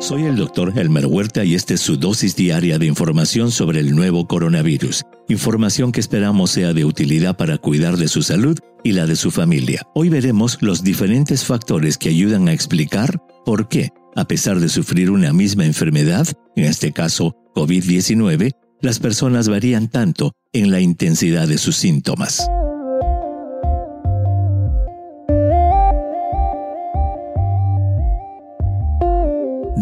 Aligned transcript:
Soy 0.00 0.24
el 0.24 0.36
doctor 0.36 0.72
Elmer 0.78 1.04
Huerta 1.04 1.44
y 1.44 1.54
esta 1.54 1.74
es 1.74 1.82
su 1.82 1.98
dosis 1.98 2.34
diaria 2.34 2.78
de 2.78 2.86
información 2.86 3.50
sobre 3.50 3.80
el 3.80 3.94
nuevo 3.94 4.26
coronavirus. 4.26 5.02
Información 5.28 5.92
que 5.92 6.00
esperamos 6.00 6.52
sea 6.52 6.72
de 6.72 6.86
utilidad 6.86 7.36
para 7.36 7.58
cuidar 7.58 7.98
de 7.98 8.08
su 8.08 8.22
salud 8.22 8.58
y 8.82 8.92
la 8.92 9.04
de 9.04 9.14
su 9.14 9.30
familia. 9.30 9.82
Hoy 9.94 10.08
veremos 10.08 10.56
los 10.62 10.82
diferentes 10.82 11.44
factores 11.44 11.98
que 11.98 12.08
ayudan 12.08 12.48
a 12.48 12.54
explicar 12.54 13.22
por 13.44 13.68
qué, 13.68 13.90
a 14.16 14.24
pesar 14.24 14.58
de 14.58 14.70
sufrir 14.70 15.10
una 15.10 15.34
misma 15.34 15.66
enfermedad, 15.66 16.26
en 16.56 16.64
este 16.64 16.92
caso 16.92 17.36
COVID-19, 17.54 18.52
las 18.80 19.00
personas 19.00 19.50
varían 19.50 19.88
tanto 19.88 20.32
en 20.54 20.70
la 20.70 20.80
intensidad 20.80 21.46
de 21.46 21.58
sus 21.58 21.76
síntomas. 21.76 22.48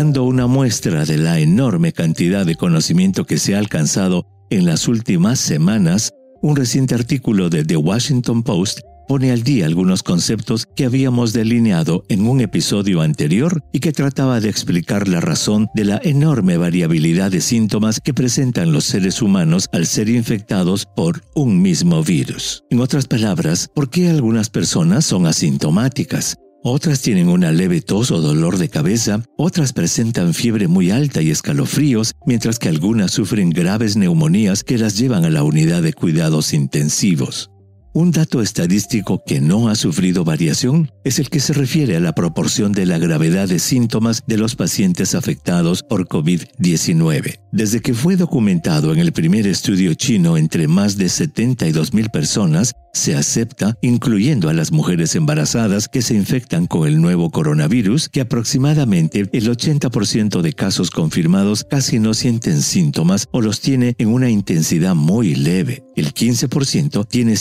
Dando 0.00 0.24
una 0.24 0.46
muestra 0.46 1.04
de 1.04 1.18
la 1.18 1.40
enorme 1.40 1.92
cantidad 1.92 2.46
de 2.46 2.54
conocimiento 2.54 3.26
que 3.26 3.36
se 3.36 3.54
ha 3.54 3.58
alcanzado 3.58 4.24
en 4.48 4.64
las 4.64 4.88
últimas 4.88 5.38
semanas, 5.38 6.14
un 6.40 6.56
reciente 6.56 6.94
artículo 6.94 7.50
de 7.50 7.66
The 7.66 7.76
Washington 7.76 8.42
Post 8.42 8.80
pone 9.06 9.30
al 9.30 9.42
día 9.42 9.66
algunos 9.66 10.02
conceptos 10.02 10.66
que 10.74 10.86
habíamos 10.86 11.34
delineado 11.34 12.04
en 12.08 12.26
un 12.26 12.40
episodio 12.40 13.02
anterior 13.02 13.62
y 13.74 13.80
que 13.80 13.92
trataba 13.92 14.40
de 14.40 14.48
explicar 14.48 15.06
la 15.06 15.20
razón 15.20 15.66
de 15.74 15.84
la 15.84 16.00
enorme 16.02 16.56
variabilidad 16.56 17.30
de 17.30 17.42
síntomas 17.42 18.00
que 18.00 18.14
presentan 18.14 18.72
los 18.72 18.84
seres 18.84 19.20
humanos 19.20 19.68
al 19.70 19.84
ser 19.84 20.08
infectados 20.08 20.86
por 20.96 21.20
un 21.34 21.60
mismo 21.60 22.02
virus. 22.02 22.64
En 22.70 22.80
otras 22.80 23.06
palabras, 23.06 23.68
¿por 23.74 23.90
qué 23.90 24.08
algunas 24.08 24.48
personas 24.48 25.04
son 25.04 25.26
asintomáticas? 25.26 26.36
Otras 26.62 27.00
tienen 27.00 27.30
una 27.30 27.52
leve 27.52 27.80
tos 27.80 28.10
o 28.10 28.20
dolor 28.20 28.58
de 28.58 28.68
cabeza, 28.68 29.22
otras 29.38 29.72
presentan 29.72 30.34
fiebre 30.34 30.68
muy 30.68 30.90
alta 30.90 31.22
y 31.22 31.30
escalofríos, 31.30 32.12
mientras 32.26 32.58
que 32.58 32.68
algunas 32.68 33.12
sufren 33.12 33.48
graves 33.48 33.96
neumonías 33.96 34.62
que 34.62 34.76
las 34.76 34.98
llevan 34.98 35.24
a 35.24 35.30
la 35.30 35.42
unidad 35.42 35.82
de 35.82 35.94
cuidados 35.94 36.52
intensivos. 36.52 37.50
Un 37.92 38.12
dato 38.12 38.40
estadístico 38.40 39.20
que 39.26 39.40
no 39.40 39.68
ha 39.68 39.74
sufrido 39.74 40.22
variación 40.22 40.92
es 41.02 41.18
el 41.18 41.28
que 41.28 41.40
se 41.40 41.52
refiere 41.52 41.96
a 41.96 42.00
la 42.00 42.14
proporción 42.14 42.70
de 42.70 42.86
la 42.86 42.98
gravedad 42.98 43.48
de 43.48 43.58
síntomas 43.58 44.22
de 44.28 44.36
los 44.36 44.54
pacientes 44.54 45.16
afectados 45.16 45.82
por 45.82 46.06
COVID-19. 46.06 47.40
Desde 47.50 47.80
que 47.80 47.92
fue 47.92 48.14
documentado 48.14 48.92
en 48.92 49.00
el 49.00 49.10
primer 49.10 49.48
estudio 49.48 49.94
chino 49.94 50.36
entre 50.36 50.68
más 50.68 50.96
de 50.98 51.08
72 51.08 51.92
mil 51.92 52.10
personas, 52.10 52.74
se 52.92 53.14
acepta, 53.16 53.76
incluyendo 53.82 54.48
a 54.48 54.52
las 54.52 54.72
mujeres 54.72 55.14
embarazadas 55.14 55.88
que 55.88 56.02
se 56.02 56.14
infectan 56.14 56.66
con 56.66 56.88
el 56.88 57.00
nuevo 57.00 57.30
coronavirus, 57.30 58.08
que 58.08 58.20
aproximadamente 58.20 59.28
el 59.32 59.48
80% 59.48 60.42
de 60.42 60.52
casos 60.52 60.90
confirmados 60.90 61.64
casi 61.68 61.98
no 61.98 62.14
sienten 62.14 62.62
síntomas 62.62 63.28
o 63.32 63.40
los 63.40 63.60
tiene 63.60 63.94
en 63.98 64.08
una 64.08 64.30
intensidad 64.30 64.94
muy 64.94 65.34
leve. 65.34 65.84
El 65.96 66.14
15% 66.14 67.06
tiene 67.08 67.36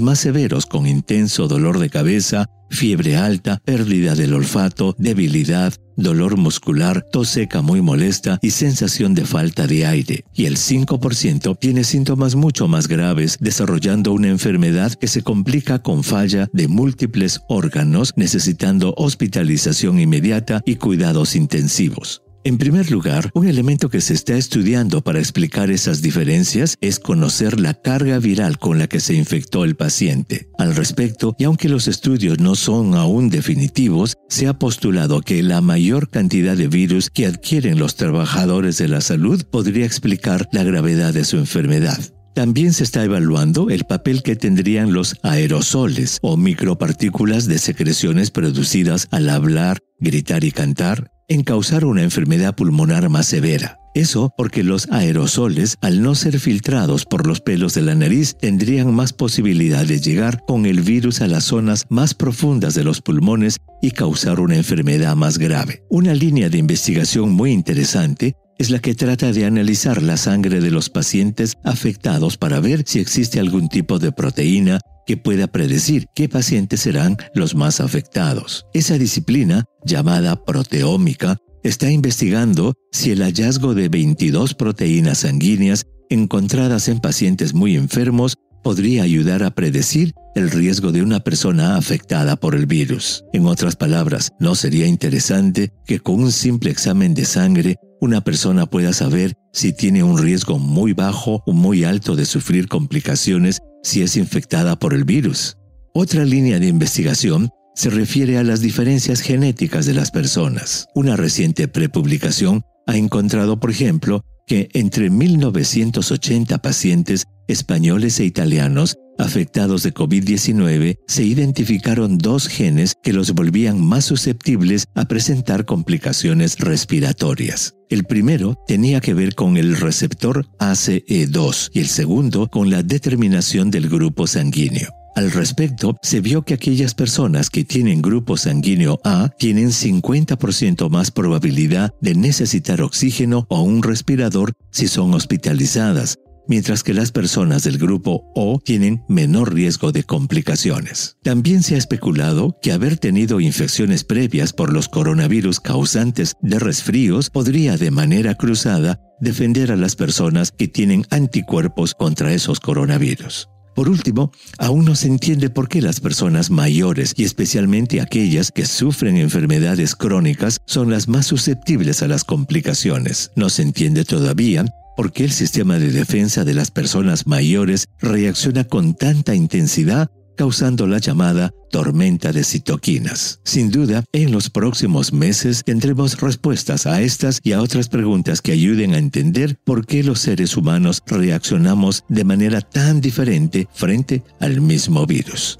más 0.00 0.20
severos 0.20 0.66
con 0.66 0.86
intenso 0.86 1.48
dolor 1.48 1.78
de 1.78 1.90
cabeza, 1.90 2.46
fiebre 2.70 3.16
alta, 3.16 3.60
pérdida 3.64 4.14
del 4.14 4.34
olfato, 4.34 4.94
debilidad, 4.98 5.74
dolor 5.96 6.36
muscular, 6.36 7.04
tos 7.12 7.28
seca 7.28 7.62
muy 7.62 7.82
molesta 7.82 8.38
y 8.42 8.50
sensación 8.50 9.14
de 9.14 9.24
falta 9.24 9.66
de 9.66 9.86
aire. 9.86 10.24
Y 10.34 10.46
el 10.46 10.56
5% 10.56 11.58
tiene 11.58 11.84
síntomas 11.84 12.34
mucho 12.34 12.68
más 12.68 12.88
graves, 12.88 13.36
desarrollando 13.40 14.12
una 14.12 14.28
enfermedad 14.28 14.92
que 14.94 15.08
se 15.08 15.22
complica 15.22 15.80
con 15.80 16.02
falla 16.02 16.48
de 16.52 16.68
múltiples 16.68 17.40
órganos, 17.48 18.12
necesitando 18.16 18.94
hospitalización 18.96 20.00
inmediata 20.00 20.62
y 20.64 20.76
cuidados 20.76 21.36
intensivos. 21.36 22.22
En 22.44 22.58
primer 22.58 22.90
lugar, 22.90 23.30
un 23.34 23.46
elemento 23.46 23.88
que 23.88 24.00
se 24.00 24.14
está 24.14 24.36
estudiando 24.36 25.00
para 25.00 25.20
explicar 25.20 25.70
esas 25.70 26.02
diferencias 26.02 26.76
es 26.80 26.98
conocer 26.98 27.60
la 27.60 27.74
carga 27.74 28.18
viral 28.18 28.58
con 28.58 28.80
la 28.80 28.88
que 28.88 28.98
se 28.98 29.14
infectó 29.14 29.64
el 29.64 29.76
paciente. 29.76 30.48
Al 30.58 30.74
respecto, 30.74 31.36
y 31.38 31.44
aunque 31.44 31.68
los 31.68 31.86
estudios 31.86 32.40
no 32.40 32.56
son 32.56 32.96
aún 32.96 33.30
definitivos, 33.30 34.16
se 34.28 34.48
ha 34.48 34.58
postulado 34.58 35.20
que 35.20 35.40
la 35.44 35.60
mayor 35.60 36.08
cantidad 36.08 36.56
de 36.56 36.66
virus 36.66 37.10
que 37.10 37.26
adquieren 37.26 37.78
los 37.78 37.94
trabajadores 37.94 38.76
de 38.78 38.88
la 38.88 39.00
salud 39.02 39.44
podría 39.44 39.86
explicar 39.86 40.48
la 40.50 40.64
gravedad 40.64 41.14
de 41.14 41.24
su 41.24 41.36
enfermedad. 41.36 42.00
También 42.34 42.72
se 42.72 42.82
está 42.82 43.04
evaluando 43.04 43.70
el 43.70 43.84
papel 43.84 44.22
que 44.24 44.34
tendrían 44.34 44.92
los 44.92 45.16
aerosoles 45.22 46.18
o 46.22 46.36
micropartículas 46.36 47.46
de 47.46 47.58
secreciones 47.58 48.32
producidas 48.32 49.06
al 49.12 49.28
hablar, 49.28 49.78
gritar 50.00 50.42
y 50.42 50.50
cantar, 50.50 51.12
en 51.32 51.44
causar 51.44 51.84
una 51.86 52.02
enfermedad 52.02 52.54
pulmonar 52.54 53.08
más 53.08 53.26
severa. 53.26 53.78
Eso 53.94 54.32
porque 54.36 54.62
los 54.62 54.90
aerosoles, 54.90 55.76
al 55.80 56.02
no 56.02 56.14
ser 56.14 56.38
filtrados 56.38 57.04
por 57.04 57.26
los 57.26 57.40
pelos 57.40 57.74
de 57.74 57.82
la 57.82 57.94
nariz, 57.94 58.36
tendrían 58.38 58.94
más 58.94 59.12
posibilidad 59.12 59.84
de 59.84 60.00
llegar 60.00 60.44
con 60.46 60.66
el 60.66 60.80
virus 60.80 61.20
a 61.20 61.28
las 61.28 61.44
zonas 61.44 61.86
más 61.88 62.14
profundas 62.14 62.74
de 62.74 62.84
los 62.84 63.00
pulmones 63.00 63.58
y 63.82 63.90
causar 63.90 64.40
una 64.40 64.56
enfermedad 64.56 65.16
más 65.16 65.38
grave. 65.38 65.82
Una 65.90 66.14
línea 66.14 66.48
de 66.48 66.58
investigación 66.58 67.32
muy 67.32 67.52
interesante 67.52 68.34
es 68.58 68.70
la 68.70 68.78
que 68.78 68.94
trata 68.94 69.32
de 69.32 69.44
analizar 69.44 70.02
la 70.02 70.16
sangre 70.16 70.60
de 70.60 70.70
los 70.70 70.88
pacientes 70.88 71.56
afectados 71.64 72.36
para 72.36 72.60
ver 72.60 72.84
si 72.86 73.00
existe 73.00 73.40
algún 73.40 73.68
tipo 73.68 73.98
de 73.98 74.12
proteína 74.12 74.80
que 75.06 75.16
pueda 75.16 75.46
predecir 75.46 76.06
qué 76.14 76.28
pacientes 76.28 76.80
serán 76.80 77.16
los 77.34 77.54
más 77.54 77.80
afectados. 77.80 78.66
Esa 78.74 78.98
disciplina, 78.98 79.64
llamada 79.84 80.44
proteómica, 80.44 81.36
está 81.62 81.90
investigando 81.90 82.74
si 82.90 83.10
el 83.10 83.22
hallazgo 83.22 83.74
de 83.74 83.88
22 83.88 84.54
proteínas 84.54 85.18
sanguíneas 85.18 85.86
encontradas 86.10 86.88
en 86.88 87.00
pacientes 87.00 87.54
muy 87.54 87.76
enfermos 87.76 88.36
podría 88.62 89.02
ayudar 89.02 89.42
a 89.42 89.50
predecir 89.50 90.12
el 90.34 90.50
riesgo 90.50 90.92
de 90.92 91.02
una 91.02 91.20
persona 91.20 91.76
afectada 91.76 92.36
por 92.36 92.54
el 92.54 92.66
virus. 92.66 93.24
En 93.32 93.46
otras 93.46 93.76
palabras, 93.76 94.30
¿no 94.38 94.54
sería 94.54 94.86
interesante 94.86 95.72
que 95.86 96.00
con 96.00 96.22
un 96.22 96.32
simple 96.32 96.70
examen 96.70 97.14
de 97.14 97.24
sangre 97.24 97.76
una 98.00 98.22
persona 98.22 98.66
pueda 98.66 98.92
saber 98.92 99.34
si 99.52 99.72
tiene 99.72 100.02
un 100.02 100.18
riesgo 100.18 100.58
muy 100.58 100.92
bajo 100.92 101.42
o 101.46 101.52
muy 101.52 101.84
alto 101.84 102.16
de 102.16 102.24
sufrir 102.24 102.68
complicaciones 102.68 103.60
si 103.82 104.02
es 104.02 104.16
infectada 104.16 104.78
por 104.78 104.94
el 104.94 105.04
virus. 105.04 105.56
Otra 105.94 106.24
línea 106.24 106.58
de 106.58 106.68
investigación 106.68 107.50
se 107.74 107.90
refiere 107.90 108.38
a 108.38 108.42
las 108.42 108.60
diferencias 108.60 109.20
genéticas 109.20 109.86
de 109.86 109.94
las 109.94 110.10
personas. 110.10 110.86
Una 110.94 111.16
reciente 111.16 111.68
prepublicación 111.68 112.62
ha 112.86 112.96
encontrado, 112.96 113.60
por 113.60 113.70
ejemplo, 113.70 114.24
que 114.46 114.68
entre 114.72 115.10
1980 115.10 116.58
pacientes 116.58 117.24
españoles 117.48 118.18
e 118.20 118.24
italianos 118.24 118.96
afectados 119.22 119.82
de 119.82 119.94
COVID-19 119.94 120.98
se 121.06 121.24
identificaron 121.24 122.18
dos 122.18 122.48
genes 122.48 122.94
que 123.02 123.12
los 123.12 123.32
volvían 123.32 123.80
más 123.80 124.04
susceptibles 124.04 124.86
a 124.94 125.06
presentar 125.06 125.64
complicaciones 125.64 126.58
respiratorias. 126.58 127.74
El 127.88 128.04
primero 128.04 128.56
tenía 128.66 129.00
que 129.00 129.14
ver 129.14 129.34
con 129.34 129.56
el 129.56 129.76
receptor 129.76 130.46
ACE2 130.58 131.70
y 131.72 131.80
el 131.80 131.88
segundo 131.88 132.48
con 132.48 132.70
la 132.70 132.82
determinación 132.82 133.70
del 133.70 133.88
grupo 133.88 134.26
sanguíneo. 134.26 134.88
Al 135.14 135.30
respecto, 135.30 135.96
se 136.00 136.22
vio 136.22 136.42
que 136.42 136.54
aquellas 136.54 136.94
personas 136.94 137.50
que 137.50 137.64
tienen 137.64 138.00
grupo 138.00 138.38
sanguíneo 138.38 138.98
A 139.04 139.28
tienen 139.38 139.68
50% 139.68 140.88
más 140.88 141.10
probabilidad 141.10 141.92
de 142.00 142.14
necesitar 142.14 142.80
oxígeno 142.80 143.46
o 143.50 143.60
un 143.60 143.82
respirador 143.82 144.52
si 144.70 144.88
son 144.88 145.12
hospitalizadas, 145.12 146.18
mientras 146.48 146.82
que 146.82 146.94
las 146.94 147.12
personas 147.12 147.64
del 147.64 147.78
grupo 147.78 148.24
O 148.34 148.60
tienen 148.64 149.02
menor 149.08 149.54
riesgo 149.54 149.92
de 149.92 150.04
complicaciones. 150.04 151.16
También 151.22 151.62
se 151.62 151.74
ha 151.74 151.78
especulado 151.78 152.56
que 152.62 152.72
haber 152.72 152.98
tenido 152.98 153.40
infecciones 153.40 154.04
previas 154.04 154.52
por 154.52 154.72
los 154.72 154.88
coronavirus 154.88 155.60
causantes 155.60 156.34
de 156.42 156.58
resfríos 156.58 157.30
podría 157.30 157.76
de 157.76 157.90
manera 157.90 158.34
cruzada 158.34 159.00
defender 159.20 159.70
a 159.72 159.76
las 159.76 159.96
personas 159.96 160.52
que 160.52 160.68
tienen 160.68 161.06
anticuerpos 161.10 161.94
contra 161.94 162.32
esos 162.32 162.60
coronavirus. 162.60 163.48
Por 163.74 163.88
último, 163.88 164.32
aún 164.58 164.84
no 164.84 164.94
se 164.94 165.08
entiende 165.08 165.48
por 165.48 165.68
qué 165.68 165.80
las 165.80 166.00
personas 166.00 166.50
mayores 166.50 167.14
y 167.16 167.24
especialmente 167.24 168.00
aquellas 168.00 168.50
que 168.50 168.66
sufren 168.66 169.16
enfermedades 169.16 169.96
crónicas 169.96 170.58
son 170.66 170.90
las 170.90 171.08
más 171.08 171.26
susceptibles 171.26 172.02
a 172.02 172.08
las 172.08 172.24
complicaciones. 172.24 173.30
No 173.34 173.48
se 173.48 173.62
entiende 173.62 174.04
todavía 174.04 174.66
¿Por 174.96 175.12
qué 175.12 175.24
el 175.24 175.32
sistema 175.32 175.78
de 175.78 175.90
defensa 175.90 176.44
de 176.44 176.54
las 176.54 176.70
personas 176.70 177.26
mayores 177.26 177.86
reacciona 178.00 178.64
con 178.64 178.94
tanta 178.94 179.34
intensidad 179.34 180.10
causando 180.36 180.86
la 180.86 180.98
llamada 180.98 181.52
tormenta 181.70 182.32
de 182.32 182.44
citoquinas. 182.44 183.40
Sin 183.44 183.70
duda, 183.70 184.04
en 184.12 184.32
los 184.32 184.50
próximos 184.50 185.12
meses 185.12 185.62
tendremos 185.64 186.20
respuestas 186.20 186.86
a 186.86 187.00
estas 187.00 187.40
y 187.42 187.52
a 187.52 187.62
otras 187.62 187.88
preguntas 187.88 188.42
que 188.42 188.52
ayuden 188.52 188.94
a 188.94 188.98
entender 188.98 189.56
por 189.64 189.86
qué 189.86 190.02
los 190.02 190.20
seres 190.20 190.56
humanos 190.56 191.02
reaccionamos 191.06 192.04
de 192.08 192.24
manera 192.24 192.60
tan 192.60 193.00
diferente 193.00 193.68
frente 193.72 194.22
al 194.40 194.60
mismo 194.60 195.06
virus. 195.06 195.58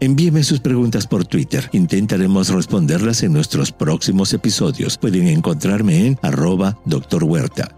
Envíeme 0.00 0.44
sus 0.44 0.60
preguntas 0.60 1.08
por 1.08 1.26
Twitter. 1.26 1.68
Intentaremos 1.72 2.50
responderlas 2.50 3.24
en 3.24 3.32
nuestros 3.32 3.72
próximos 3.72 4.32
episodios. 4.32 4.96
Pueden 4.96 5.26
encontrarme 5.26 6.06
en 6.06 6.18
arroba 6.22 6.78
Dr. 6.86 7.24
Huerta. 7.24 7.77